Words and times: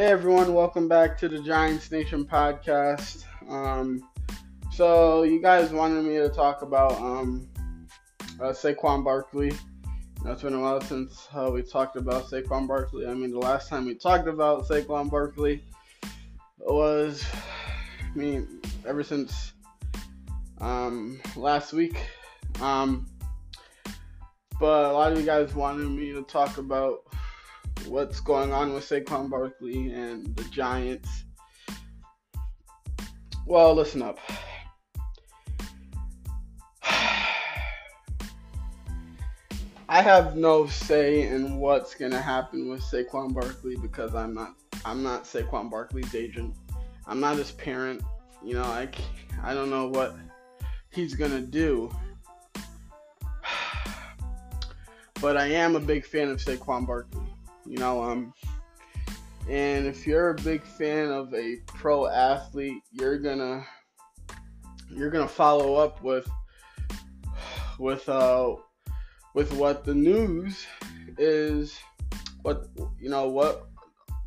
Hey 0.00 0.06
everyone, 0.06 0.54
welcome 0.54 0.88
back 0.88 1.18
to 1.18 1.28
the 1.28 1.42
Giants 1.42 1.90
Nation 1.90 2.24
podcast. 2.24 3.26
Um, 3.50 4.02
so 4.72 5.24
you 5.24 5.42
guys 5.42 5.72
wanted 5.72 6.06
me 6.06 6.14
to 6.14 6.30
talk 6.30 6.62
about 6.62 6.92
um, 6.92 7.46
uh, 8.40 8.44
Saquon 8.44 9.04
Barkley. 9.04 9.52
It's 10.24 10.40
been 10.40 10.54
a 10.54 10.58
while 10.58 10.80
since 10.80 11.28
uh, 11.34 11.50
we 11.52 11.60
talked 11.60 11.96
about 11.96 12.30
Saquon 12.30 12.66
Barkley. 12.66 13.06
I 13.06 13.12
mean, 13.12 13.30
the 13.30 13.40
last 13.40 13.68
time 13.68 13.84
we 13.84 13.94
talked 13.94 14.26
about 14.26 14.66
Saquon 14.66 15.10
Barkley 15.10 15.62
was, 16.56 17.22
I 18.02 18.16
mean, 18.16 18.62
ever 18.86 19.02
since 19.02 19.52
um, 20.62 21.20
last 21.36 21.74
week. 21.74 22.00
Um, 22.62 23.06
but 24.58 24.90
a 24.90 24.92
lot 24.94 25.12
of 25.12 25.18
you 25.18 25.26
guys 25.26 25.54
wanted 25.54 25.90
me 25.90 26.10
to 26.12 26.22
talk 26.22 26.56
about 26.56 27.00
what's 27.90 28.20
going 28.20 28.52
on 28.52 28.72
with 28.72 28.88
Saquon 28.88 29.28
Barkley 29.28 29.92
and 29.92 30.36
the 30.36 30.44
Giants. 30.44 31.24
Well, 33.44 33.74
listen 33.74 34.00
up. 34.00 34.20
I 39.88 40.02
have 40.02 40.36
no 40.36 40.68
say 40.68 41.22
in 41.26 41.56
what's 41.56 41.96
gonna 41.96 42.22
happen 42.22 42.68
with 42.68 42.80
Saquon 42.80 43.34
Barkley 43.34 43.76
because 43.76 44.14
I'm 44.14 44.34
not 44.34 44.54
I'm 44.84 45.02
not 45.02 45.24
Saquon 45.24 45.68
Barkley's 45.68 46.14
agent. 46.14 46.54
I'm 47.08 47.18
not 47.18 47.38
his 47.38 47.50
parent. 47.50 48.04
You 48.44 48.54
know, 48.54 48.62
I 48.62 48.88
I 49.42 49.52
don't 49.52 49.68
know 49.68 49.88
what 49.88 50.14
he's 50.92 51.16
gonna 51.16 51.40
do. 51.40 51.90
But 55.20 55.36
I 55.36 55.48
am 55.48 55.76
a 55.76 55.80
big 55.80 56.06
fan 56.06 56.30
of 56.30 56.38
Saquon 56.38 56.86
Barkley. 56.86 57.19
You 57.70 57.78
know, 57.78 58.02
um, 58.02 58.34
and 59.48 59.86
if 59.86 60.04
you're 60.04 60.30
a 60.30 60.34
big 60.34 60.64
fan 60.64 61.08
of 61.08 61.32
a 61.32 61.58
pro 61.66 62.08
athlete, 62.08 62.82
you're 62.90 63.16
gonna 63.16 63.64
you're 64.90 65.08
gonna 65.08 65.28
follow 65.28 65.76
up 65.76 66.02
with 66.02 66.28
with 67.78 68.08
uh 68.08 68.56
with 69.34 69.52
what 69.52 69.84
the 69.84 69.94
news 69.94 70.66
is 71.16 71.78
what 72.42 72.66
you 72.98 73.08
know 73.08 73.28
what 73.28 73.68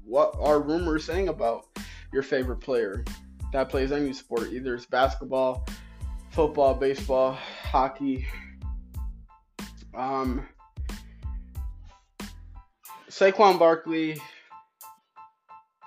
what 0.05 0.33
are 0.39 0.61
rumors 0.61 1.03
saying 1.03 1.27
about 1.27 1.65
your 2.13 2.23
favorite 2.23 2.61
player 2.61 3.03
that 3.51 3.67
plays 3.67 3.91
any 3.91 4.13
sport 4.13 4.53
either 4.53 4.73
it's 4.73 4.85
basketball 4.85 5.65
football 6.31 6.73
baseball 6.73 7.33
hockey 7.33 8.25
um 9.93 10.47
Saquon 13.13 13.59
Barkley, 13.59 14.19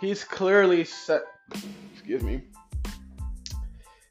he's 0.01 0.23
clearly 0.23 0.85
set. 0.85 1.23
Excuse 1.93 2.23
me. 2.23 2.43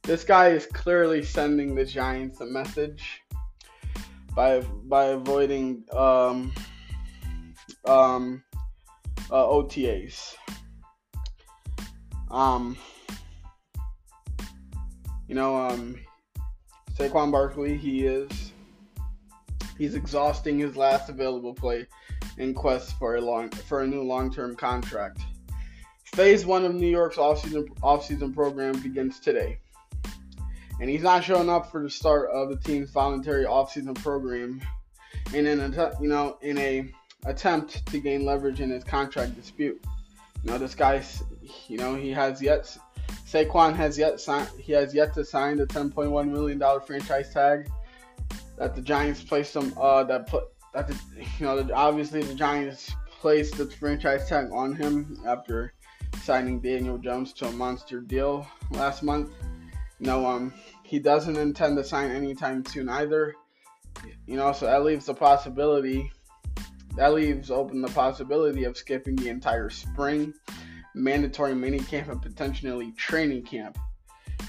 This 0.03 0.25
guy 0.25 0.49
is 0.49 0.66
clearly 0.66 1.23
sending 1.23 1.75
the 1.75 1.85
Giants 1.85 2.41
a 2.41 2.45
message 2.45 3.22
by 4.35 4.59
by 4.59 5.05
avoiding 5.05 5.85
um, 5.94 6.53
um, 7.85 8.44
uh, 9.31 9.45
OTAs. 9.45 10.35
Um, 12.29 12.75
you 15.29 15.35
know, 15.35 15.55
um, 15.55 15.95
Saquon 16.97 17.31
Barkley, 17.31 17.77
he 17.77 18.05
is 18.05 18.52
he's 19.77 19.95
exhausting 19.95 20.59
his 20.59 20.75
last 20.75 21.07
available 21.07 21.53
play 21.53 21.88
in 22.38 22.53
quest 22.53 22.97
for 22.97 23.16
a 23.16 23.22
long 23.22 23.50
for 23.50 23.81
a 23.81 23.88
new 23.88 24.03
long-term 24.03 24.55
contract. 24.55 25.22
Phase 26.03 26.45
one 26.45 26.64
of 26.64 26.73
New 26.73 26.88
York's 26.88 27.18
offseason 27.18 27.68
offseason 27.79 28.34
program 28.34 28.79
begins 28.81 29.19
today, 29.19 29.59
and 30.79 30.90
he's 30.90 31.03
not 31.03 31.24
showing 31.24 31.50
up 31.50 31.72
for 31.72 31.81
the 31.84 31.90
start 31.90 32.29
of 32.31 32.50
the 32.50 32.57
team's 32.57 32.91
voluntary 32.91 33.45
offseason 33.45 33.95
program 34.01 34.62
in 35.34 35.45
an 35.47 35.74
you 36.01 36.07
know 36.07 36.38
in 36.41 36.57
a 36.57 36.91
attempt 37.25 37.85
to 37.88 38.00
gain 38.00 38.24
leverage 38.24 38.62
in 38.62 38.69
his 38.69 38.84
contract 38.84 39.35
dispute. 39.35 39.84
You 40.44 40.51
know 40.51 40.57
this 40.57 40.75
guy's 40.75 41.24
you 41.68 41.78
know 41.78 41.95
he 41.95 42.12
has 42.12 42.41
yet 42.41 42.78
Saquon 43.25 43.75
has 43.75 43.97
yet 43.97 44.19
signed 44.19 44.50
he 44.57 44.72
has 44.74 44.94
yet 44.94 45.13
to 45.16 45.25
sign 45.25 45.57
the 45.57 45.66
10.1 45.66 46.29
million 46.29 46.59
dollar 46.59 46.79
franchise 46.79 47.34
tag 47.34 47.69
that 48.57 48.75
the 48.75 48.81
Giants 48.81 49.24
placed 49.24 49.56
him 49.56 49.74
uh 49.78 50.03
that 50.03 50.28
put 50.28 50.54
that 50.75 50.88
the, 50.88 50.96
you 51.40 51.46
know 51.46 51.68
obviously 51.74 52.22
the 52.22 52.36
Giants 52.36 52.94
placed 53.19 53.58
the 53.58 53.66
franchise 53.66 54.28
tag 54.28 54.50
on 54.52 54.75
him 54.75 55.19
after 55.25 55.74
signing 56.22 56.59
Daniel 56.59 56.97
Jones 56.97 57.34
to 57.34 57.47
a 57.47 57.52
monster 57.52 58.02
deal 58.02 58.46
last 58.72 59.02
month. 59.02 59.31
You 60.00 60.08
know, 60.08 60.25
um, 60.25 60.53
he 60.84 61.00
doesn't 61.00 61.38
intend 61.38 61.78
to 61.78 61.84
sign 61.84 62.12
anytime 62.12 62.66
soon 62.66 62.90
either. 62.90 63.34
You 64.28 64.36
know, 64.36 64.52
so 64.52 64.66
that 64.66 64.84
leaves 64.84 65.06
the 65.06 65.13
possibility 65.13 66.12
that 66.97 67.13
leaves 67.13 67.52
open 67.52 67.81
the 67.81 67.90
possibility 67.90 68.63
of 68.63 68.78
skipping 68.78 69.16
the 69.16 69.30
entire 69.30 69.69
spring, 69.69 70.34
mandatory 70.94 71.53
minicamp, 71.53 72.09
and 72.09 72.22
potentially 72.22 72.92
training 72.94 73.44
camp. 73.44 73.78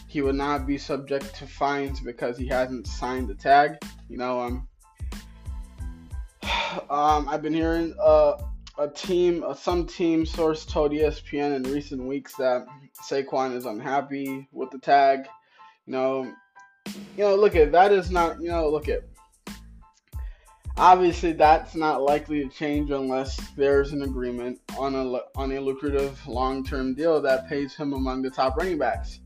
He 0.07 0.23
would 0.23 0.37
not 0.37 0.67
be 0.67 0.79
subject 0.79 1.35
to 1.37 1.47
fines 1.47 2.01
because 2.01 2.39
he 2.39 2.47
hasn't 2.47 2.87
signed 2.87 3.29
the 3.29 3.35
tag. 3.35 3.79
You 4.09 4.19
know, 4.19 4.41
um, 4.41 4.69
um, 6.91 7.29
I've 7.29 7.43
been 7.43 7.55
hearing 7.55 7.95
uh, 8.01 8.35
a 8.79 8.89
team, 8.89 9.43
uh, 9.47 9.55
some 9.55 9.87
team 9.87 10.27
source 10.27 10.65
told 10.65 10.93
ESPN 10.93 11.57
in 11.57 11.63
recent 11.65 12.03
weeks 12.03 12.35
that 12.37 12.67
Saquon 13.03 13.55
is 13.55 13.67
unhappy 13.67 14.49
with 14.53 14.71
the 14.71 14.79
tag. 14.79 15.27
You 15.87 15.93
know, 15.93 16.35
you 16.87 17.25
know, 17.25 17.35
look 17.37 17.57
at 17.57 17.73
that 17.73 17.93
is 17.93 18.11
not, 18.11 18.41
you 18.41 18.49
know, 18.49 18.69
look 18.69 18.89
at. 18.89 19.03
Obviously, 20.79 21.33
that's 21.33 21.75
not 21.75 22.03
likely 22.03 22.45
to 22.45 22.51
change 22.51 22.91
unless 22.91 23.41
there's 23.57 23.93
an 23.93 24.03
agreement 24.03 24.61
on 24.79 24.95
a 24.95 25.21
on 25.35 25.53
a 25.53 25.61
lucrative 25.61 26.27
long-term 26.27 26.95
deal 26.95 27.21
that 27.23 27.49
pays 27.49 27.75
him 27.75 27.95
among 27.95 28.21
the 28.21 28.29
top 28.29 28.59
running 28.59 28.77
backs. 28.77 29.21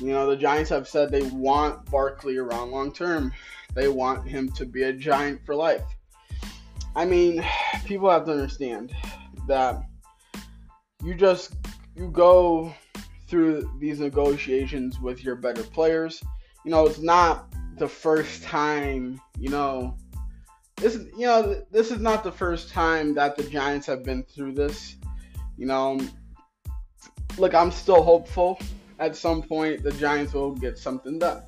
You 0.00 0.08
know, 0.08 0.28
the 0.28 0.36
Giants 0.36 0.68
have 0.68 0.86
said 0.86 1.10
they 1.10 1.22
want 1.22 1.90
Barkley 1.90 2.36
around 2.36 2.72
long 2.72 2.92
term. 2.92 3.32
They 3.74 3.88
want 3.88 4.28
him 4.28 4.50
to 4.52 4.66
be 4.66 4.82
a 4.82 4.92
Giant 4.92 5.44
for 5.46 5.54
life. 5.54 5.84
I 6.96 7.04
mean, 7.04 7.44
people 7.84 8.10
have 8.10 8.24
to 8.24 8.32
understand 8.32 8.90
that 9.46 9.82
you 11.04 11.14
just 11.14 11.54
you 11.94 12.08
go 12.08 12.74
through 13.28 13.70
these 13.78 14.00
negotiations 14.00 14.98
with 14.98 15.22
your 15.22 15.36
better 15.36 15.62
players. 15.62 16.22
You 16.64 16.70
know, 16.70 16.86
it's 16.86 16.98
not 16.98 17.52
the 17.76 17.86
first 17.86 18.42
time, 18.42 19.20
you 19.38 19.50
know, 19.50 19.98
this 20.76 20.94
is 20.94 21.06
you 21.18 21.26
know, 21.26 21.62
this 21.70 21.90
is 21.90 22.00
not 22.00 22.24
the 22.24 22.32
first 22.32 22.70
time 22.70 23.14
that 23.14 23.36
the 23.36 23.44
Giants 23.44 23.86
have 23.86 24.02
been 24.02 24.24
through 24.24 24.54
this. 24.54 24.96
You 25.58 25.66
know, 25.66 26.00
look, 27.36 27.54
I'm 27.54 27.70
still 27.70 28.02
hopeful 28.02 28.58
at 28.98 29.14
some 29.14 29.42
point 29.42 29.82
the 29.82 29.92
Giants 29.92 30.32
will 30.32 30.54
get 30.54 30.78
something 30.78 31.18
done. 31.18 31.42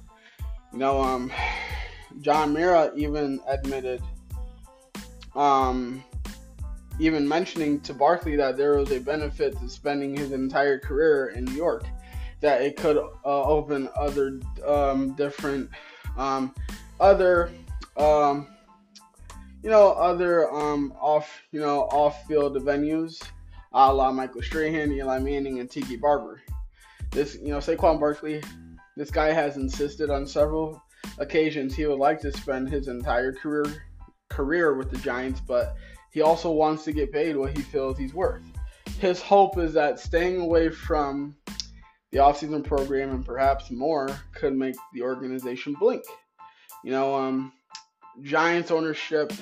You 0.74 0.78
know, 0.78 1.00
um 1.00 1.32
John 2.20 2.52
Mara 2.52 2.92
even 2.94 3.40
admitted 3.48 4.02
um, 5.38 6.02
even 6.98 7.26
mentioning 7.26 7.80
to 7.82 7.94
Barkley 7.94 8.34
that 8.36 8.56
there 8.56 8.76
was 8.76 8.90
a 8.90 8.98
benefit 8.98 9.58
to 9.60 9.68
spending 9.68 10.16
his 10.16 10.32
entire 10.32 10.80
career 10.80 11.28
in 11.28 11.44
New 11.44 11.52
York, 11.52 11.84
that 12.40 12.60
it 12.60 12.76
could 12.76 12.96
uh, 12.96 13.08
open 13.24 13.88
other 13.96 14.40
um, 14.66 15.14
different, 15.14 15.70
um, 16.16 16.52
other, 16.98 17.52
um, 17.96 18.48
you 19.62 19.70
know, 19.70 19.92
other 19.92 20.52
um, 20.52 20.92
off, 21.00 21.30
you 21.52 21.60
know, 21.60 21.82
off-field 21.82 22.56
venues, 22.64 23.22
a 23.72 23.94
la 23.94 24.10
Michael 24.10 24.42
Strahan, 24.42 24.90
Eli 24.92 25.20
Manning, 25.20 25.60
and 25.60 25.70
Tiki 25.70 25.96
Barber. 25.96 26.42
This, 27.12 27.36
you 27.36 27.48
know, 27.48 27.58
Saquon 27.58 28.00
Barkley, 28.00 28.42
this 28.96 29.10
guy 29.12 29.32
has 29.32 29.56
insisted 29.56 30.10
on 30.10 30.26
several 30.26 30.82
occasions 31.18 31.76
he 31.76 31.86
would 31.86 32.00
like 32.00 32.20
to 32.22 32.32
spend 32.32 32.68
his 32.68 32.88
entire 32.88 33.32
career 33.32 33.87
career 34.28 34.74
with 34.74 34.90
the 34.90 34.98
Giants, 34.98 35.40
but 35.40 35.76
he 36.10 36.22
also 36.22 36.50
wants 36.50 36.84
to 36.84 36.92
get 36.92 37.12
paid 37.12 37.36
what 37.36 37.56
he 37.56 37.62
feels 37.62 37.98
he's 37.98 38.14
worth. 38.14 38.42
His 38.98 39.20
hope 39.22 39.58
is 39.58 39.72
that 39.74 40.00
staying 40.00 40.40
away 40.40 40.70
from 40.70 41.36
the 42.10 42.18
offseason 42.18 42.64
program 42.64 43.10
and 43.10 43.24
perhaps 43.24 43.70
more 43.70 44.08
could 44.34 44.54
make 44.56 44.74
the 44.94 45.02
organization 45.02 45.76
blink. 45.78 46.02
You 46.82 46.92
know, 46.92 47.14
um, 47.14 47.52
Giants 48.22 48.70
ownership 48.70 49.32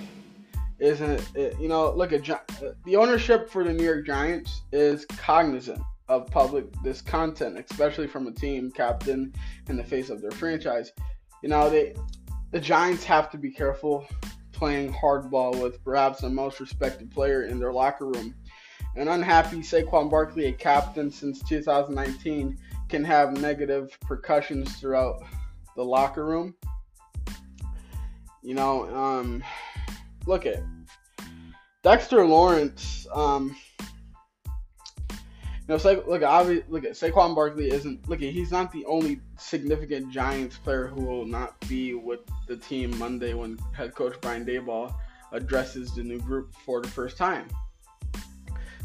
isn't, 0.78 1.22
you 1.58 1.68
know, 1.68 1.92
look 1.92 2.12
at 2.12 2.24
the 2.84 2.96
ownership 2.96 3.48
for 3.48 3.64
the 3.64 3.72
New 3.72 3.84
York 3.84 4.06
Giants 4.06 4.62
is 4.72 5.06
cognizant 5.06 5.80
of 6.08 6.26
public 6.30 6.66
discontent, 6.82 7.58
especially 7.70 8.06
from 8.06 8.26
a 8.26 8.32
team 8.32 8.70
captain 8.70 9.32
in 9.68 9.76
the 9.76 9.84
face 9.84 10.10
of 10.10 10.20
their 10.20 10.30
franchise. 10.32 10.92
You 11.42 11.48
know, 11.48 11.70
they 11.70 11.94
the 12.52 12.60
Giants 12.60 13.04
have 13.04 13.30
to 13.30 13.38
be 13.38 13.50
careful 13.50 14.06
playing 14.56 14.92
hardball 14.92 15.62
with 15.62 15.84
perhaps 15.84 16.22
the 16.22 16.30
most 16.30 16.58
respected 16.60 17.10
player 17.10 17.42
in 17.42 17.58
their 17.58 17.72
locker 17.72 18.06
room 18.06 18.34
An 18.96 19.08
unhappy 19.08 19.58
Saquon 19.58 20.10
Barkley, 20.10 20.46
a 20.46 20.52
captain 20.52 21.10
since 21.10 21.42
2019, 21.42 22.58
can 22.88 23.04
have 23.04 23.38
negative 23.38 23.96
percussions 24.00 24.74
throughout 24.76 25.22
the 25.76 25.84
locker 25.84 26.24
room. 26.24 26.54
You 28.42 28.54
know, 28.54 28.88
um, 28.96 29.44
look 30.26 30.46
at 30.46 30.62
Dexter 31.82 32.24
Lawrence. 32.24 33.06
Um, 33.12 33.54
know, 35.68 35.78
so, 35.78 36.04
look, 36.06 36.22
obviously, 36.22 36.64
look 36.68 36.84
at 36.84 36.92
Saquon 36.92 37.34
Barkley 37.34 37.70
isn't 37.70 38.08
look 38.08 38.20
he's 38.20 38.52
not 38.52 38.70
the 38.70 38.84
only 38.84 39.20
significant 39.36 40.12
Giants 40.12 40.58
player 40.58 40.86
who 40.86 41.02
will 41.02 41.26
not 41.26 41.58
be 41.68 41.94
with 41.94 42.20
the 42.46 42.56
team 42.56 42.96
Monday 42.98 43.34
when 43.34 43.58
head 43.72 43.94
coach 43.94 44.14
Brian 44.20 44.44
Daboll 44.44 44.94
addresses 45.32 45.94
the 45.94 46.04
new 46.04 46.20
group 46.20 46.54
for 46.64 46.80
the 46.80 46.88
first 46.88 47.16
time. 47.16 47.48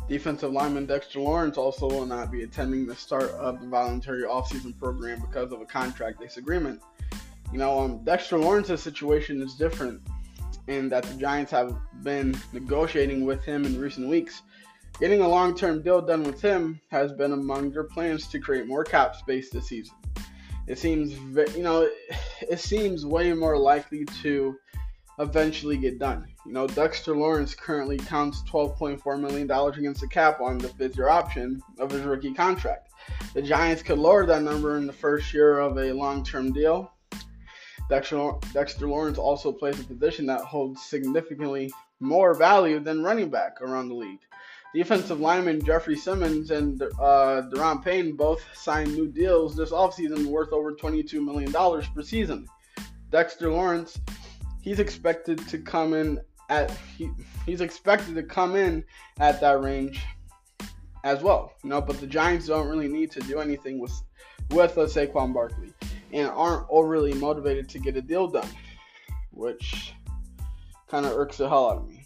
Defensive 0.09 0.51
lineman 0.51 0.87
Dexter 0.87 1.19
Lawrence 1.19 1.57
also 1.57 1.87
will 1.87 2.05
not 2.05 2.31
be 2.31 2.43
attending 2.43 2.85
the 2.85 2.95
start 2.95 3.29
of 3.31 3.61
the 3.61 3.67
voluntary 3.67 4.23
offseason 4.23 4.77
program 4.77 5.21
because 5.21 5.51
of 5.51 5.61
a 5.61 5.65
contract 5.65 6.19
disagreement. 6.19 6.81
You 7.51 7.59
know, 7.59 7.79
um, 7.79 8.03
Dexter 8.03 8.37
Lawrence's 8.37 8.81
situation 8.81 9.41
is 9.41 9.53
different 9.53 10.01
in 10.67 10.89
that 10.89 11.03
the 11.03 11.13
Giants 11.13 11.51
have 11.51 11.75
been 12.03 12.35
negotiating 12.53 13.25
with 13.25 13.43
him 13.43 13.65
in 13.65 13.79
recent 13.79 14.07
weeks. 14.07 14.41
Getting 14.99 15.21
a 15.21 15.27
long 15.27 15.55
term 15.55 15.81
deal 15.81 16.01
done 16.01 16.23
with 16.23 16.41
him 16.41 16.79
has 16.89 17.11
been 17.11 17.31
among 17.31 17.71
their 17.71 17.83
plans 17.83 18.27
to 18.27 18.39
create 18.39 18.67
more 18.67 18.83
cap 18.83 19.15
space 19.15 19.49
this 19.49 19.67
season. 19.67 19.95
It 20.67 20.77
seems, 20.77 21.13
you 21.55 21.63
know, 21.63 21.89
it 22.41 22.59
seems 22.59 23.05
way 23.05 23.33
more 23.33 23.57
likely 23.57 24.05
to 24.21 24.55
eventually 25.19 25.77
get 25.77 25.99
done. 25.99 26.27
You 26.45 26.53
know, 26.53 26.67
Dexter 26.67 27.15
Lawrence 27.15 27.55
currently 27.55 27.97
counts 27.97 28.41
$12.4 28.43 29.19
million 29.19 29.49
against 29.49 30.01
the 30.01 30.07
cap 30.07 30.41
on 30.41 30.57
the 30.57 30.69
fifth 30.69 30.97
year 30.97 31.09
option 31.09 31.61
of 31.79 31.91
his 31.91 32.01
rookie 32.01 32.33
contract. 32.33 32.91
The 33.33 33.41
Giants 33.41 33.83
could 33.83 33.99
lower 33.99 34.25
that 34.25 34.43
number 34.43 34.77
in 34.77 34.87
the 34.87 34.93
first 34.93 35.33
year 35.33 35.59
of 35.59 35.77
a 35.77 35.91
long 35.91 36.23
term 36.23 36.51
deal. 36.51 36.91
Dexter, 37.89 38.31
Dexter 38.53 38.87
Lawrence 38.87 39.17
also 39.17 39.51
plays 39.51 39.79
a 39.79 39.83
position 39.83 40.25
that 40.27 40.41
holds 40.41 40.81
significantly 40.81 41.71
more 41.99 42.33
value 42.33 42.79
than 42.79 43.03
running 43.03 43.29
back 43.29 43.61
around 43.61 43.89
the 43.89 43.95
league. 43.95 44.19
Defensive 44.73 45.19
lineman 45.19 45.63
Jeffrey 45.63 45.97
Simmons 45.97 46.51
and 46.51 46.81
uh, 46.81 47.43
Daron 47.53 47.83
Payne 47.83 48.15
both 48.15 48.41
signed 48.53 48.93
new 48.93 49.07
deals 49.07 49.55
this 49.55 49.71
offseason 49.71 50.25
worth 50.25 50.53
over 50.53 50.73
$22 50.73 51.23
million 51.23 51.51
per 51.51 52.01
season. 52.01 52.47
Dexter 53.09 53.51
Lawrence 53.51 53.99
he's 54.61 54.79
expected 54.79 55.37
to 55.49 55.57
come 55.57 55.93
in 55.93 56.19
at 56.49 56.71
he, 56.97 57.09
he's 57.45 57.61
expected 57.61 58.15
to 58.15 58.23
come 58.23 58.55
in 58.55 58.83
at 59.19 59.41
that 59.41 59.61
range 59.61 60.01
as 61.03 61.21
well. 61.21 61.53
You 61.63 61.71
know, 61.71 61.81
but 61.81 61.99
the 61.99 62.07
Giants 62.07 62.47
don't 62.47 62.67
really 62.67 62.87
need 62.87 63.11
to 63.11 63.19
do 63.21 63.39
anything 63.39 63.79
with 63.79 63.91
with 64.51 64.77
a 64.77 64.85
Saquon 64.85 65.33
Barkley 65.33 65.73
and 66.13 66.29
aren't 66.29 66.65
overly 66.69 67.13
motivated 67.13 67.69
to 67.69 67.79
get 67.79 67.95
a 67.95 68.01
deal 68.01 68.27
done, 68.27 68.49
which 69.31 69.93
kind 70.87 71.05
of 71.05 71.13
irks 71.13 71.37
the 71.37 71.47
hell 71.47 71.69
out 71.69 71.77
of 71.77 71.87
me. 71.87 72.05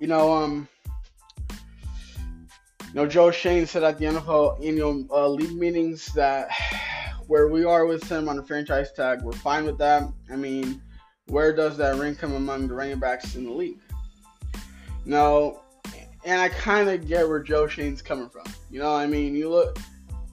You 0.00 0.08
know, 0.08 0.32
um, 0.32 0.68
you 2.88 2.94
know, 2.94 3.06
Joe 3.06 3.30
Schoen 3.30 3.66
said 3.66 3.82
at 3.82 3.98
the 3.98 4.06
NFL 4.06 4.64
annual 4.64 5.06
uh, 5.10 5.28
league 5.28 5.56
meetings 5.56 6.06
that 6.14 6.48
where 7.26 7.48
we 7.48 7.64
are 7.64 7.86
with 7.86 8.08
him 8.10 8.28
on 8.28 8.36
the 8.36 8.42
franchise 8.42 8.92
tag, 8.92 9.22
we're 9.22 9.32
fine 9.32 9.64
with 9.64 9.78
that. 9.78 10.04
I 10.30 10.36
mean, 10.36 10.80
where 11.26 11.54
does 11.54 11.76
that 11.76 11.96
rank 11.96 12.20
him 12.20 12.34
among 12.34 12.68
the 12.68 12.74
running 12.74 12.98
backs 12.98 13.34
in 13.34 13.44
the 13.44 13.52
league? 13.52 13.78
No, 15.04 15.62
and 16.24 16.40
I 16.40 16.48
kind 16.48 16.88
of 16.88 17.06
get 17.06 17.28
where 17.28 17.40
Joe 17.40 17.66
Schoen's 17.66 18.02
coming 18.02 18.28
from. 18.28 18.44
You 18.70 18.80
know, 18.80 18.94
I 18.94 19.06
mean, 19.06 19.34
you 19.34 19.48
look, 19.48 19.78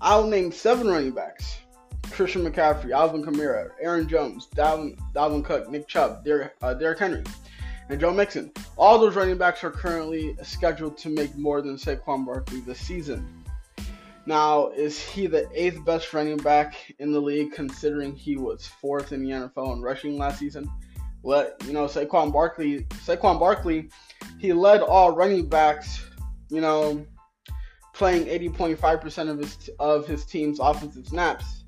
I'll 0.02 0.28
name 0.28 0.52
seven 0.52 0.88
running 0.88 1.12
backs: 1.12 1.58
Christian 2.12 2.44
McCaffrey, 2.44 2.92
Alvin 2.92 3.24
Kamara, 3.24 3.70
Aaron 3.82 4.08
Jones, 4.08 4.48
Dalvin, 4.56 4.98
Dalvin 5.14 5.44
Cook, 5.44 5.70
Nick 5.70 5.88
Chubb, 5.88 6.24
Derrick, 6.26 6.56
uh, 6.62 6.74
Derrick 6.74 7.00
Henry, 7.00 7.24
and 7.90 8.00
Joe 8.00 8.14
Mixon. 8.14 8.52
All 8.78 9.00
those 9.00 9.16
running 9.16 9.38
backs 9.38 9.64
are 9.64 9.72
currently 9.72 10.36
scheduled 10.44 10.98
to 11.00 11.10
make 11.10 11.36
more 11.38 11.62
than 11.62 11.76
Saquon 11.76 12.26
Barkley 12.26 12.62
this 12.62 12.80
season. 12.80 13.44
Now, 14.26 14.70
is 14.70 15.00
he 15.02 15.28
the 15.28 15.50
eighth 15.54 15.84
best 15.84 16.14
running 16.14 16.38
back 16.38 16.94
in 17.00 17.12
the 17.12 17.20
league, 17.20 17.52
considering 17.52 18.16
he 18.16 18.38
was 18.38 18.66
fourth 18.66 19.12
in 19.12 19.24
the 19.24 19.32
NFL 19.32 19.76
in 19.76 19.82
rushing 19.82 20.18
last 20.18 20.40
season? 20.40 20.70
Let 21.24 21.62
you 21.66 21.74
know 21.74 21.86
Saquon 21.86 22.32
Barkley. 22.32 22.84
Saquon 23.06 23.40
Barkley, 23.40 23.90
he 24.40 24.54
led 24.54 24.82
all 24.82 25.12
running 25.12 25.48
backs. 25.48 26.06
You 26.50 26.62
know, 26.62 27.06
playing 27.94 28.26
80.5% 28.26 29.30
of 29.30 29.38
his 29.40 29.70
of 29.80 30.08
his 30.08 30.26
team's 30.26 30.60
offensive 30.60 31.08
snaps. 31.08 31.66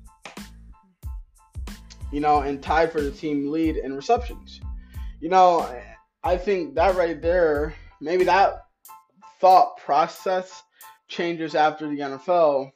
You 2.12 2.20
know, 2.20 2.40
and 2.40 2.62
tied 2.62 2.92
for 2.92 3.02
the 3.02 3.10
team 3.10 3.50
lead 3.50 3.76
in 3.76 3.94
receptions. 3.94 4.60
You 5.20 5.28
know, 5.28 5.68
I 6.26 6.36
think 6.36 6.74
that 6.74 6.96
right 6.96 7.22
there, 7.22 7.72
maybe 8.00 8.24
that 8.24 8.64
thought 9.40 9.76
process 9.76 10.64
changes 11.06 11.54
after 11.54 11.88
the 11.88 12.00
NFL 12.00 12.72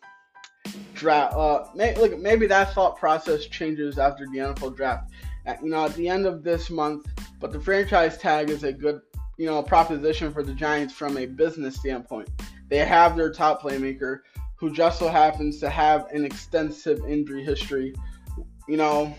draft. 0.94 1.34
Uh, 1.34 1.66
may, 1.74 1.96
look, 1.96 2.16
maybe 2.16 2.46
that 2.46 2.72
thought 2.74 2.96
process 2.96 3.46
changes 3.46 3.98
after 3.98 4.24
the 4.26 4.38
NFL 4.38 4.76
draft. 4.76 5.10
At, 5.46 5.60
you 5.64 5.70
know, 5.70 5.84
at 5.84 5.94
the 5.94 6.08
end 6.08 6.26
of 6.26 6.44
this 6.44 6.70
month, 6.70 7.08
but 7.40 7.50
the 7.50 7.58
franchise 7.58 8.16
tag 8.18 8.50
is 8.50 8.62
a 8.62 8.72
good, 8.72 9.00
you 9.36 9.46
know, 9.46 9.60
proposition 9.64 10.32
for 10.32 10.44
the 10.44 10.54
Giants 10.54 10.94
from 10.94 11.18
a 11.18 11.26
business 11.26 11.74
standpoint. 11.74 12.28
They 12.68 12.78
have 12.78 13.16
their 13.16 13.32
top 13.32 13.62
playmaker, 13.62 14.20
who 14.54 14.72
just 14.72 15.00
so 15.00 15.08
happens 15.08 15.58
to 15.58 15.68
have 15.68 16.06
an 16.12 16.24
extensive 16.24 17.00
injury 17.04 17.44
history. 17.44 17.96
You 18.68 18.76
know, 18.76 19.12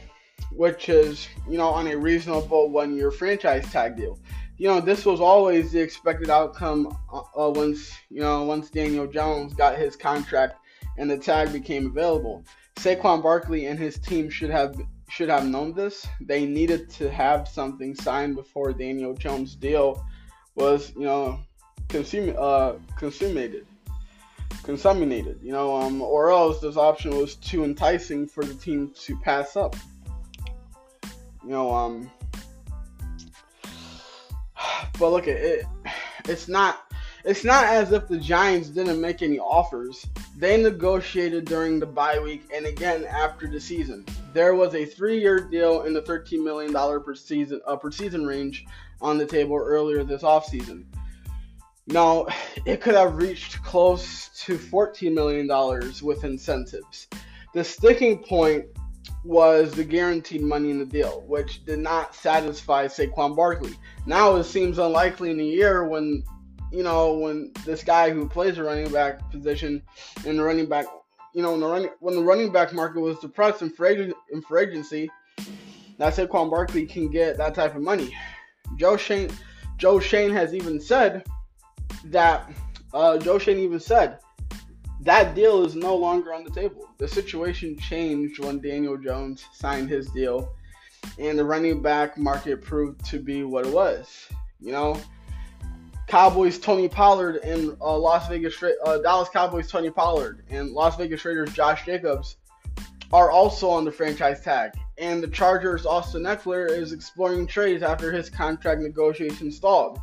which 0.52 0.90
is 0.90 1.28
you 1.50 1.58
know 1.58 1.70
on 1.70 1.88
a 1.88 1.98
reasonable 1.98 2.70
one-year 2.70 3.12
franchise 3.12 3.70
tag 3.72 3.96
deal 3.96 4.20
you 4.62 4.68
know, 4.68 4.80
this 4.80 5.08
was 5.08 5.20
always 5.20 5.72
the 5.72 5.80
expected 5.80 6.30
outcome 6.30 6.96
uh, 7.12 7.22
uh, 7.36 7.50
once, 7.50 7.92
you 8.12 8.22
know, 8.22 8.44
once 8.44 8.70
Daniel 8.70 9.08
Jones 9.08 9.56
got 9.56 9.76
his 9.76 9.96
contract 9.96 10.54
and 11.00 11.10
the 11.10 11.18
tag 11.18 11.52
became 11.52 11.88
available. 11.88 12.46
Saquon 12.76 13.24
Barkley 13.24 13.66
and 13.66 13.80
his 13.80 13.98
team 13.98 14.30
should 14.30 14.52
have 14.52 14.80
should 15.10 15.30
have 15.30 15.48
known 15.48 15.74
this. 15.74 16.08
They 16.22 16.46
needed 16.46 16.92
to 16.92 17.10
have 17.10 17.48
something 17.48 17.96
signed 17.96 18.36
before 18.36 18.72
Daniel 18.72 19.16
Jones' 19.16 19.56
deal 19.56 20.06
was, 20.54 20.94
you 20.96 21.06
know, 21.06 21.40
consume, 21.90 22.36
uh, 22.38 22.74
consummated, 22.98 23.66
consummated. 24.62 25.40
You 25.42 25.54
know, 25.54 25.76
um, 25.76 26.04
or 26.04 26.30
else 26.30 26.62
this 26.62 26.78
option 26.78 27.18
was 27.18 27.36
too 27.36 27.64
enticing 27.64 28.28
for 28.28 28.46
the 28.46 28.54
team 28.54 28.94
to 29.06 29.18
pass 29.22 29.56
up. 29.56 29.76
You 31.44 31.50
know, 31.52 31.74
um, 31.74 32.12
but 35.00 35.10
look 35.10 35.28
at 35.28 35.38
it. 35.38 35.66
It's 36.26 36.48
not. 36.48 36.92
It's 37.24 37.44
not 37.44 37.66
as 37.66 37.92
if 37.92 38.08
the 38.08 38.18
Giants 38.18 38.70
didn't 38.70 39.00
make 39.00 39.22
any 39.22 39.38
offers. 39.38 40.08
They 40.38 40.62
negotiated 40.62 41.46
during 41.46 41.80
the 41.80 41.86
bye 41.86 42.18
week 42.18 42.50
and 42.56 42.66
again 42.66 43.06
after 43.06 43.48
the 43.48 43.60
season. 43.60 44.06
There 44.34 44.56
was 44.56 44.74
a 44.74 44.86
three-year 44.86 45.42
deal 45.52 45.84
in 45.84 45.94
the 45.94 46.02
$13 46.02 46.44
million 46.44 46.74
per 46.74 47.14
season 47.14 47.62
uh, 47.68 47.76
per 47.76 47.92
season 47.92 48.26
range 48.26 48.66
on 49.02 49.20
the 49.20 49.26
table 49.26 49.56
earlier 49.56 50.04
this 50.04 50.24
offseason. 50.24 50.86
Now, 51.88 52.28
it 52.66 52.82
could 52.82 52.96
have 52.96 53.16
reached 53.18 53.62
close 53.64 54.30
to 54.46 54.58
$14 54.58 55.14
million 55.14 55.48
with 56.02 56.24
incentives. 56.24 57.08
The 57.54 57.64
sticking 57.64 58.20
point 58.20 58.66
was 59.24 59.72
the 59.72 59.84
guaranteed 59.84 60.42
money 60.42 60.72
in 60.72 60.80
the 60.80 60.86
deal, 60.86 61.24
which 61.28 61.64
did 61.66 61.80
not 61.80 62.16
satisfy 62.16 62.88
Saquon 62.88 63.36
Barkley. 63.36 63.74
Now 64.06 64.36
it 64.36 64.46
seems 64.46 64.80
unlikely 64.80 65.32
in 65.32 65.40
a 65.40 65.44
year 65.44 65.88
when, 65.88 66.24
you 66.72 66.84
know, 66.84 67.14
when 67.14 67.52
this 67.66 67.84
guy 67.84 68.10
who 68.10 68.28
plays 68.28 68.58
a 68.58 68.64
running 68.64 68.92
back 68.92 69.30
position 69.32 69.82
in 70.26 70.38
the 70.38 70.44
running 70.44 70.66
back, 70.66 70.86
you 71.34 71.42
know, 71.42 71.52
when 71.52 71.60
the 71.60 71.68
running, 71.68 71.90
when 72.00 72.16
the 72.16 72.24
running 72.24 72.52
back 72.52 72.74
market 72.74 73.00
was 73.00 73.20
depressed 73.20 73.62
in 73.62 73.70
free, 73.70 74.12
in 74.32 74.42
free 74.42 74.64
agency, 74.64 75.10
that 75.98 76.16
Saquon 76.16 76.50
Barkley 76.50 76.86
can 76.86 77.10
get 77.10 77.38
that 77.38 77.54
type 77.54 77.76
of 77.76 77.82
money. 77.82 78.16
Joe 78.76 78.98
Schoen, 78.98 79.30
Joe 79.78 80.00
Schoen 80.00 80.32
has 80.32 80.56
even 80.56 80.82
said 80.82 81.26
that, 82.06 82.52
uh, 82.94 83.18
Joe 83.20 83.38
Schoen 83.38 83.60
even 83.60 83.80
said 83.80 84.18
that 85.02 85.34
deal 85.34 85.66
is 85.66 85.76
no 85.76 85.96
longer 85.96 86.34
on 86.34 86.44
the 86.44 86.52
table. 86.52 86.90
The 86.98 87.08
situation 87.08 87.78
changed 87.78 88.44
when 88.44 88.62
Daniel 88.62 88.98
Jones 88.98 89.46
signed 89.52 89.90
his 89.90 90.10
deal, 90.12 90.54
and 91.18 91.38
the 91.38 91.44
running 91.44 91.82
back 91.82 92.18
market 92.18 92.62
proved 92.62 93.04
to 93.06 93.20
be 93.20 93.44
what 93.44 93.66
it 93.66 93.74
was. 93.74 94.28
You 94.60 94.72
know, 94.72 95.02
Cowboys 96.08 96.60
Tony 96.60 96.88
Pollard 96.88 97.38
and 97.38 97.76
uh, 97.82 97.98
Las 97.98 98.28
Vegas 98.28 98.62
uh, 98.62 98.98
Dallas 99.00 99.30
Cowboys 99.30 99.72
Tony 99.72 99.90
Pollard 99.90 100.44
and 100.50 100.72
Las 100.72 100.98
Vegas 100.98 101.26
Raiders 101.26 101.52
Josh 101.54 101.86
Jacobs 101.86 102.36
are 103.12 103.32
also 103.32 103.70
on 103.70 103.86
the 103.86 103.92
franchise 103.92 104.42
tag. 104.42 104.72
And 104.98 105.24
the 105.24 105.28
Chargers 105.28 105.86
Austin 105.86 106.24
Ekeler 106.24 106.70
is 106.70 106.92
exploring 106.92 107.48
trades 107.48 107.82
after 107.82 108.12
his 108.12 108.30
contract 108.30 108.82
negotiation 108.82 109.52
stalled. 109.52 110.00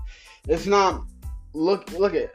It's 0.48 0.66
not 0.66 1.04
look 1.52 1.90
look 1.92 2.14
at 2.14 2.32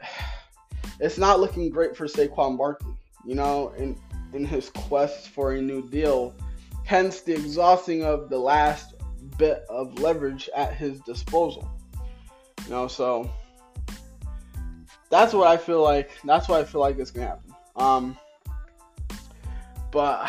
it's 1.00 1.18
not 1.18 1.40
looking 1.40 1.70
great 1.70 1.96
for 1.96 2.06
Saquon 2.06 2.56
Barkley. 2.56 2.94
You 3.24 3.34
know, 3.34 3.72
in 3.76 3.98
in 4.32 4.44
his 4.44 4.70
quest 4.70 5.28
for 5.30 5.52
a 5.52 5.62
new 5.62 5.88
deal, 5.88 6.34
hence 6.84 7.20
the 7.20 7.32
exhausting 7.32 8.04
of 8.04 8.28
the 8.28 8.38
last 8.38 8.94
bit 9.38 9.64
of 9.68 9.98
leverage 9.98 10.50
at 10.54 10.74
his 10.74 11.00
disposal. 11.00 11.70
You 12.64 12.70
know, 12.70 12.88
so 12.88 13.30
that's 15.10 15.32
what 15.32 15.46
I 15.46 15.56
feel 15.56 15.82
like. 15.82 16.10
That's 16.24 16.48
what 16.48 16.60
I 16.60 16.64
feel 16.64 16.80
like 16.80 16.98
is 16.98 17.10
gonna 17.10 17.28
happen. 17.28 17.54
Um, 17.76 18.16
but 19.90 20.28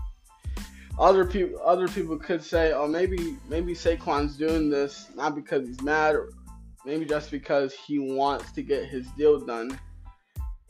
other 0.98 1.24
people, 1.24 1.60
other 1.64 1.88
people 1.88 2.18
could 2.18 2.42
say, 2.42 2.72
oh, 2.72 2.88
maybe 2.88 3.36
maybe 3.48 3.74
Saquon's 3.74 4.36
doing 4.36 4.70
this 4.70 5.08
not 5.14 5.34
because 5.34 5.66
he's 5.66 5.82
mad, 5.82 6.14
or 6.14 6.30
maybe 6.84 7.04
just 7.04 7.30
because 7.30 7.74
he 7.74 7.98
wants 7.98 8.52
to 8.52 8.62
get 8.62 8.84
his 8.84 9.06
deal 9.12 9.38
done, 9.40 9.78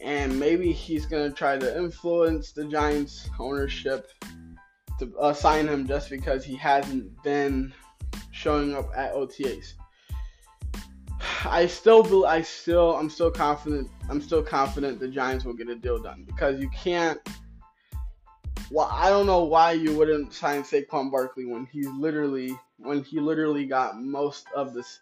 and 0.00 0.38
maybe 0.38 0.72
he's 0.72 1.06
gonna 1.06 1.30
try 1.30 1.58
to 1.58 1.76
influence 1.76 2.52
the 2.52 2.64
Giants 2.64 3.28
ownership 3.38 4.10
to 4.98 5.12
assign 5.20 5.66
him 5.66 5.86
just 5.86 6.10
because 6.10 6.44
he 6.44 6.56
hasn't 6.56 7.22
been 7.22 7.72
showing 8.30 8.74
up 8.74 8.90
at 8.96 9.14
OTAs. 9.14 9.74
I 11.44 11.66
still, 11.66 12.26
I 12.26 12.42
still, 12.42 12.96
I'm 12.96 13.08
still 13.08 13.30
confident. 13.30 13.90
I'm 14.08 14.20
still 14.20 14.42
confident 14.42 15.00
the 15.00 15.08
Giants 15.08 15.44
will 15.44 15.54
get 15.54 15.68
a 15.68 15.74
deal 15.74 15.98
done 15.98 16.24
because 16.26 16.60
you 16.60 16.68
can't. 16.70 17.18
Well, 18.70 18.88
I 18.92 19.08
don't 19.08 19.26
know 19.26 19.44
why 19.44 19.72
you 19.72 19.96
wouldn't 19.96 20.32
sign 20.32 20.62
Saquon 20.62 21.10
Barkley 21.10 21.46
when 21.46 21.66
he's 21.66 21.88
literally, 21.88 22.56
when 22.82 23.02
he 23.02 23.20
literally 23.20 23.66
got 23.66 24.00
most 24.00 24.46
of 24.54 24.74
this. 24.74 25.00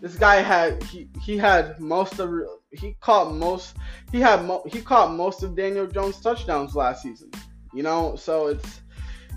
This 0.00 0.16
guy 0.16 0.36
had 0.36 0.82
he 0.82 1.08
he 1.22 1.38
had 1.38 1.78
most 1.80 2.18
of 2.18 2.32
he 2.72 2.96
caught 3.00 3.34
most 3.34 3.76
he 4.10 4.20
had 4.20 4.44
mo, 4.44 4.62
he 4.66 4.80
caught 4.80 5.14
most 5.14 5.42
of 5.42 5.54
Daniel 5.54 5.86
Jones 5.86 6.20
touchdowns 6.20 6.74
last 6.74 7.02
season. 7.02 7.30
You 7.72 7.82
know, 7.82 8.16
so 8.16 8.48
it's 8.48 8.80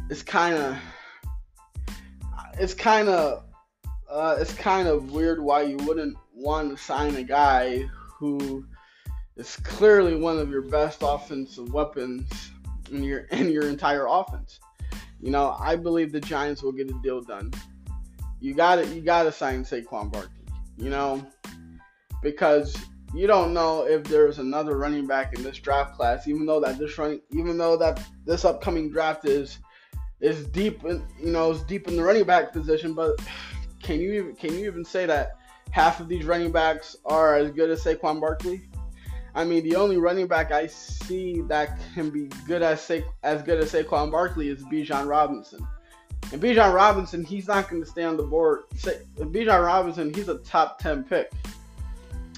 it's 0.10 0.24
kind 0.24 0.56
of 0.56 0.78
it's 2.58 2.74
kind 2.74 3.10
of 3.10 3.44
uh, 4.10 4.38
it's 4.40 4.54
kind 4.54 4.88
of 4.88 5.12
weird 5.12 5.42
why 5.42 5.64
you 5.64 5.78
wouldn't 5.78 6.18
want 6.34 6.70
to 6.70 6.78
sign 6.78 7.16
a 7.16 7.24
guy 7.24 7.88
who 8.18 8.66
is 9.36 9.56
clearly 9.58 10.16
one 10.16 10.40
of 10.40 10.50
your 10.50 10.62
best 10.62 11.00
offensive 11.02 11.74
weapons 11.74 12.52
in 12.92 13.04
your 13.04 13.20
in 13.32 13.52
your 13.52 13.68
entire 13.68 14.08
offense. 14.08 14.60
You 15.22 15.32
know, 15.32 15.56
I 15.60 15.76
believe 15.76 16.12
the 16.12 16.22
Giants 16.22 16.62
will 16.62 16.72
get 16.72 16.90
a 16.90 16.94
deal 17.02 17.22
done. 17.22 17.52
You 18.40 18.54
got 18.54 18.76
to 18.76 18.88
you 18.88 19.02
got 19.02 19.24
to 19.24 19.32
sign 19.32 19.64
Saquon 19.64 20.12
Barkley. 20.12 20.32
You 20.78 20.90
know, 20.90 21.26
because 22.22 22.76
you 23.14 23.28
don't 23.28 23.54
know 23.54 23.88
if 23.88 24.04
there's 24.04 24.40
another 24.40 24.78
running 24.78 25.08
back 25.08 25.34
in 25.34 25.42
this 25.42 25.58
draft 25.58 25.96
class, 25.96 26.28
even 26.28 26.46
though 26.46 26.60
that 26.60 26.78
this 26.78 26.98
running, 26.98 27.22
even 27.32 27.58
though 27.58 27.78
that 27.78 28.04
this 28.26 28.44
upcoming 28.44 28.92
draft 28.92 29.26
is 29.26 29.60
is 30.20 30.48
deep, 30.48 30.84
in, 30.84 31.06
you 31.20 31.32
know, 31.32 31.52
is 31.52 31.62
deep 31.64 31.88
in 31.88 31.96
the 31.96 32.04
running 32.04 32.26
back 32.26 32.52
position. 32.52 32.94
But 32.94 33.16
can 33.82 34.00
you 34.00 34.14
even 34.14 34.36
can 34.36 34.54
you 34.54 34.66
even 34.66 34.84
say 34.84 35.06
that 35.06 35.38
half 35.72 36.00
of 36.00 36.10
these 36.10 36.26
running 36.26 36.52
backs 36.52 36.98
are 37.06 37.36
as 37.36 37.52
good 37.52 37.70
as 37.70 37.84
Saquon 37.84 38.20
Barkley? 38.20 38.68
I 39.34 39.44
mean, 39.44 39.64
the 39.64 39.76
only 39.76 39.98
running 39.98 40.28
back 40.28 40.52
I 40.52 40.68
see 40.68 41.42
that 41.48 41.78
can 41.94 42.10
be 42.10 42.28
good 42.48 42.62
as 42.62 42.82
Sa- 42.82 43.00
as 43.24 43.44
good 43.44 43.60
as 43.60 43.72
Saquon 43.72 44.12
Barkley 44.12 44.50
is 44.50 44.64
Bijan 44.66 45.08
Robinson. 45.08 45.66
And 46.32 46.42
Bijan 46.42 46.74
Robinson, 46.74 47.24
he's 47.24 47.48
not 47.48 47.70
going 47.70 47.84
to 47.84 47.88
stay 47.88 48.04
on 48.04 48.18
the 48.18 48.24
board. 48.24 48.64
Bijan 48.74 49.66
Robinson, 49.66 50.14
he's 50.14 50.28
a 50.28 50.38
top 50.40 50.80
10 50.80 51.04
pick. 51.04 51.32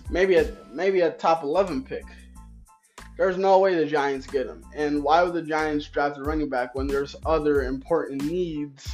Maybe 0.10 0.36
a 0.36 0.51
maybe 0.72 1.01
a 1.01 1.12
top 1.12 1.43
11 1.43 1.84
pick. 1.84 2.05
There's 3.17 3.38
no 3.38 3.60
way 3.60 3.75
the 3.75 3.86
Giants 3.86 4.27
get 4.27 4.46
him. 4.46 4.63
And 4.75 5.03
why 5.03 5.24
would 5.24 5.34
the 5.34 5.41
Giants 5.41 5.88
draft 5.88 6.17
a 6.17 6.24
running 6.24 6.50
back 6.50 6.75
when 6.75 6.88
there's 6.88 7.15
other 7.25 7.63
important 7.63 8.24
needs 8.24 8.88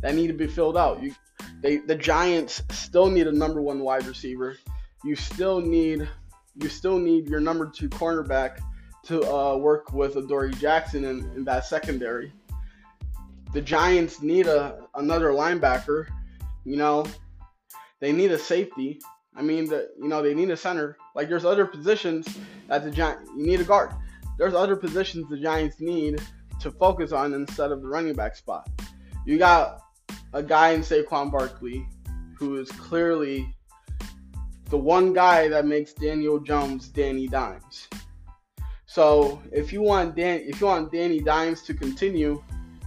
that 0.00 0.14
need 0.14 0.28
to 0.28 0.32
be 0.32 0.46
filled 0.46 0.76
out? 0.76 1.02
You 1.02 1.14
they 1.60 1.78
the 1.78 1.94
Giants 1.94 2.62
still 2.70 3.10
need 3.10 3.26
a 3.26 3.32
number 3.32 3.60
one 3.60 3.80
wide 3.80 4.06
receiver. 4.06 4.56
You 5.04 5.14
still 5.14 5.60
need 5.60 6.08
you 6.60 6.68
still 6.68 6.98
need 6.98 7.28
your 7.28 7.40
number 7.40 7.66
two 7.66 7.88
cornerback 7.88 8.58
to 9.04 9.22
uh, 9.22 9.56
work 9.56 9.92
with 9.92 10.16
Adoree 10.16 10.54
Jackson 10.54 11.04
in, 11.04 11.30
in 11.36 11.44
that 11.44 11.64
secondary. 11.64 12.32
The 13.56 13.62
Giants 13.62 14.20
need 14.20 14.48
a 14.48 14.86
another 14.96 15.30
linebacker. 15.30 16.08
You 16.66 16.76
know, 16.76 17.06
they 18.00 18.12
need 18.12 18.30
a 18.30 18.38
safety. 18.38 19.00
I 19.34 19.40
mean, 19.40 19.64
the 19.64 19.88
you 19.98 20.08
know 20.08 20.20
they 20.20 20.34
need 20.34 20.50
a 20.50 20.56
center. 20.58 20.98
Like 21.14 21.30
there's 21.30 21.46
other 21.46 21.64
positions 21.64 22.28
that 22.68 22.84
the 22.84 22.90
Giants 22.90 23.30
you 23.34 23.46
need 23.46 23.62
a 23.62 23.64
guard. 23.64 23.92
There's 24.36 24.52
other 24.52 24.76
positions 24.76 25.30
the 25.30 25.38
Giants 25.38 25.80
need 25.80 26.20
to 26.60 26.70
focus 26.70 27.12
on 27.12 27.32
instead 27.32 27.72
of 27.72 27.80
the 27.80 27.88
running 27.88 28.12
back 28.12 28.36
spot. 28.36 28.68
You 29.24 29.38
got 29.38 29.80
a 30.34 30.42
guy 30.42 30.72
in 30.72 30.82
Saquon 30.82 31.32
Barkley 31.32 31.88
who 32.38 32.56
is 32.56 32.70
clearly 32.72 33.56
the 34.68 34.76
one 34.76 35.14
guy 35.14 35.48
that 35.48 35.64
makes 35.64 35.94
Daniel 35.94 36.38
Jones 36.40 36.88
Danny 36.88 37.26
Dimes. 37.26 37.88
So 38.84 39.40
if 39.50 39.72
you 39.72 39.80
want 39.80 40.14
Dan, 40.14 40.42
if 40.44 40.60
you 40.60 40.66
want 40.66 40.92
Danny 40.92 41.20
Dimes 41.20 41.62
to 41.62 41.72
continue 41.72 42.42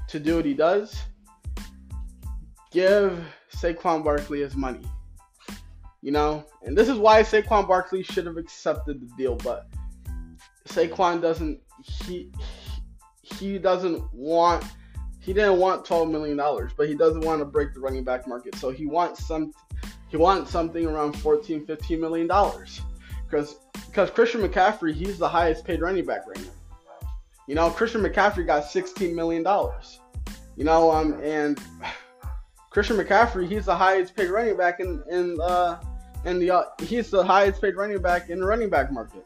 to 0.09 0.19
do 0.19 0.35
what 0.37 0.45
he 0.45 0.53
does, 0.53 0.99
give 2.71 3.19
Saquon 3.55 4.03
Barkley 4.03 4.41
his 4.41 4.55
money. 4.55 4.85
You 6.01 6.11
know, 6.11 6.45
and 6.63 6.77
this 6.77 6.87
is 6.87 6.97
why 6.97 7.23
Saquon 7.23 7.67
Barkley 7.67 8.03
should 8.03 8.25
have 8.25 8.37
accepted 8.37 9.01
the 9.01 9.07
deal, 9.17 9.35
but 9.35 9.67
Saquon 10.67 11.21
doesn't. 11.21 11.59
He 11.83 12.31
he 13.21 13.57
doesn't 13.57 14.03
want 14.13 14.63
he 15.19 15.33
didn't 15.33 15.59
want 15.59 15.85
12 15.85 16.09
million 16.09 16.37
dollars, 16.37 16.71
but 16.75 16.87
he 16.87 16.95
doesn't 16.95 17.21
want 17.21 17.39
to 17.39 17.45
break 17.45 17.73
the 17.73 17.79
running 17.79 18.03
back 18.03 18.27
market. 18.27 18.55
So 18.55 18.69
he 18.69 18.85
wants 18.85 19.25
some 19.25 19.51
he 20.07 20.17
wants 20.17 20.51
something 20.51 20.85
around 20.85 21.13
14 21.19 21.65
15 21.65 21.99
million 21.99 22.27
dollars. 22.27 22.81
Because 23.25 23.55
because 23.87 24.09
Christian 24.09 24.41
McCaffrey, 24.41 24.93
he's 24.93 25.17
the 25.17 25.27
highest 25.27 25.65
paid 25.65 25.81
running 25.81 26.05
back 26.05 26.25
right 26.27 26.39
now. 26.39 26.51
You 27.49 27.55
know, 27.55 27.71
Christian 27.71 28.03
McCaffrey 28.03 28.45
got 28.45 28.63
16 28.65 29.15
million 29.15 29.41
dollars. 29.41 30.01
You 30.55 30.65
know, 30.65 30.91
um 30.91 31.19
and 31.23 31.59
Christian 32.69 32.95
McCaffrey, 32.95 33.47
he's 33.47 33.65
the 33.65 33.75
highest 33.75 34.15
paid 34.15 34.29
running 34.29 34.55
back 34.55 34.79
in 34.79 35.01
in 35.09 35.41
uh 35.41 35.81
in 36.25 36.37
the 36.37 36.51
uh, 36.51 36.63
he's 36.77 37.09
the 37.09 37.23
highest 37.23 37.59
paid 37.59 37.75
running 37.75 37.99
back 38.03 38.29
in 38.29 38.39
the 38.39 38.45
running 38.45 38.69
back 38.69 38.91
market. 38.91 39.25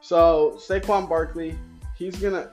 So 0.00 0.58
Saquon 0.58 1.08
Barkley, 1.08 1.56
he's 1.96 2.16
gonna 2.16 2.50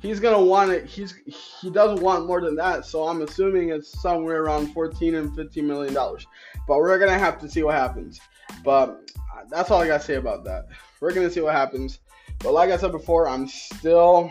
he's 0.00 0.18
gonna 0.18 0.42
want 0.42 0.72
it. 0.72 0.84
He's 0.84 1.14
he 1.60 1.70
doesn't 1.70 2.02
want 2.02 2.26
more 2.26 2.40
than 2.40 2.56
that. 2.56 2.84
So 2.84 3.06
I'm 3.06 3.22
assuming 3.22 3.68
it's 3.68 4.02
somewhere 4.02 4.42
around 4.42 4.72
14 4.74 5.14
and 5.14 5.32
15 5.36 5.64
million 5.64 5.94
dollars. 5.94 6.26
But 6.66 6.78
we're 6.78 6.98
gonna 6.98 7.16
have 7.16 7.38
to 7.38 7.48
see 7.48 7.62
what 7.62 7.76
happens. 7.76 8.20
But 8.64 9.12
that's 9.48 9.70
all 9.70 9.80
I 9.80 9.86
gotta 9.86 10.02
say 10.02 10.16
about 10.16 10.42
that. 10.42 10.66
We're 11.00 11.12
gonna 11.12 11.30
see 11.30 11.40
what 11.40 11.54
happens. 11.54 12.00
But 12.40 12.52
like 12.52 12.70
I 12.70 12.76
said 12.76 12.92
before, 12.92 13.28
I'm 13.28 13.48
still, 13.48 14.30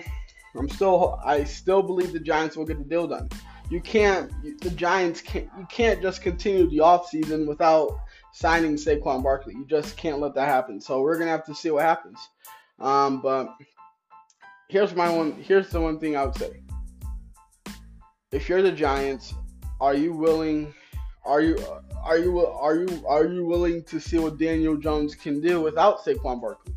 I'm 0.55 0.69
still, 0.69 1.19
I 1.25 1.43
still 1.43 1.81
believe 1.81 2.13
the 2.13 2.19
Giants 2.19 2.55
will 2.55 2.65
get 2.65 2.77
the 2.77 2.83
deal 2.83 3.07
done. 3.07 3.29
You 3.69 3.81
can't, 3.81 4.31
the 4.61 4.69
Giants 4.71 5.21
can't, 5.21 5.49
you 5.57 5.65
can't 5.69 6.01
just 6.01 6.21
continue 6.21 6.69
the 6.69 6.77
offseason 6.77 7.47
without 7.47 7.97
signing 8.33 8.75
Saquon 8.75 9.23
Barkley. 9.23 9.53
You 9.53 9.65
just 9.65 9.95
can't 9.95 10.19
let 10.19 10.35
that 10.35 10.47
happen. 10.47 10.81
So 10.81 11.01
we're 11.01 11.17
gonna 11.17 11.31
have 11.31 11.45
to 11.45 11.55
see 11.55 11.71
what 11.71 11.83
happens. 11.83 12.19
Um, 12.79 13.21
but 13.21 13.47
here's 14.67 14.93
my 14.93 15.09
one. 15.09 15.33
Here's 15.33 15.69
the 15.69 15.79
one 15.79 15.99
thing 15.99 16.17
I 16.17 16.25
would 16.25 16.35
say. 16.35 16.61
If 18.31 18.49
you're 18.49 18.63
the 18.63 18.71
Giants, 18.71 19.33
are 19.79 19.93
you 19.93 20.13
willing? 20.13 20.73
Are 21.25 21.41
you 21.41 21.57
are 22.03 22.17
you 22.17 22.45
are 22.45 22.75
you 22.75 23.03
are 23.07 23.25
you 23.25 23.45
willing 23.45 23.83
to 23.85 23.99
see 23.99 24.19
what 24.19 24.37
Daniel 24.37 24.75
Jones 24.75 25.15
can 25.15 25.39
do 25.39 25.61
without 25.61 26.03
Saquon 26.03 26.41
Barkley? 26.41 26.73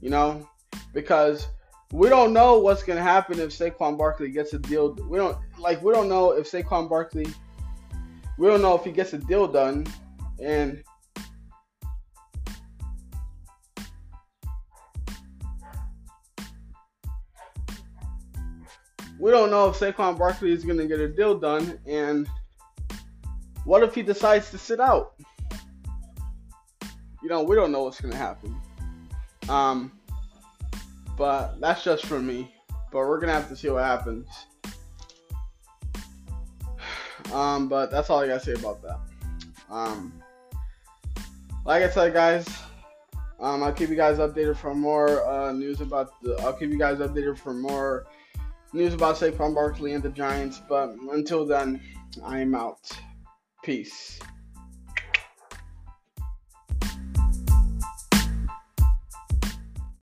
You 0.00 0.10
know, 0.10 0.48
because 0.96 1.48
we 1.92 2.08
don't 2.08 2.32
know 2.32 2.58
what's 2.58 2.82
gonna 2.82 3.02
happen 3.02 3.38
if 3.38 3.50
Saquon 3.50 3.98
Barkley 3.98 4.30
gets 4.30 4.54
a 4.54 4.58
deal. 4.58 4.94
We 5.08 5.18
don't 5.18 5.36
like 5.58 5.82
we 5.82 5.92
don't 5.92 6.08
know 6.08 6.30
if 6.32 6.50
Saquon 6.50 6.88
Barkley. 6.88 7.26
We 8.38 8.46
don't 8.48 8.62
know 8.62 8.74
if 8.74 8.82
he 8.82 8.92
gets 8.92 9.12
a 9.12 9.18
deal 9.18 9.46
done, 9.46 9.86
and 10.42 10.82
we 19.18 19.30
don't 19.30 19.50
know 19.50 19.68
if 19.68 19.78
Saquon 19.78 20.18
Barkley 20.18 20.52
is 20.52 20.64
to 20.78 20.86
get 20.86 20.98
a 20.98 21.08
deal 21.08 21.38
done, 21.38 21.78
and 21.86 22.26
what 23.64 23.82
if 23.82 23.94
he 23.94 24.00
decides 24.00 24.50
to 24.50 24.58
sit 24.58 24.80
out? 24.80 25.12
You 27.22 27.28
know, 27.28 27.42
we 27.42 27.54
don't 27.54 27.70
know 27.70 27.82
what's 27.82 28.00
to 28.12 28.18
happen. 28.18 28.58
Um, 29.48 29.92
but 31.16 31.60
that's 31.60 31.82
just 31.82 32.06
for 32.06 32.20
me. 32.20 32.52
But 32.92 33.00
we're 33.00 33.18
to 33.20 33.32
have 33.32 33.48
to 33.48 33.56
see 33.56 33.68
what 33.70 33.84
happens. 33.84 34.28
Um, 37.32 37.68
but 37.68 37.90
that's 37.90 38.08
all 38.08 38.20
I 38.20 38.28
got 38.28 38.40
to 38.40 38.46
say 38.46 38.52
about 38.52 38.80
that. 38.82 39.00
Um, 39.68 40.12
like 41.64 41.82
I 41.82 41.90
said, 41.90 42.12
guys, 42.12 42.46
um, 43.40 43.64
I'll 43.64 43.72
keep 43.72 43.90
you 43.90 43.96
guys 43.96 44.18
updated 44.18 44.56
for 44.56 44.74
more 44.74 45.26
uh, 45.26 45.52
news 45.52 45.80
about 45.80 46.22
the. 46.22 46.36
I'll 46.42 46.52
keep 46.52 46.70
you 46.70 46.78
guys 46.78 46.98
updated 46.98 47.36
for 47.36 47.52
more 47.52 48.06
news 48.72 48.94
about 48.94 49.16
Saquon 49.16 49.54
Barkley 49.54 49.94
and 49.94 50.02
the 50.02 50.10
Giants. 50.10 50.62
But 50.68 50.94
until 51.10 51.44
then, 51.44 51.80
I 52.24 52.38
am 52.38 52.54
out. 52.54 52.88
Peace. 53.64 54.20